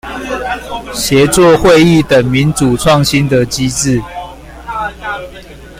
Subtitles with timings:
[1.07, 4.01] 協作會議等民主創新的機制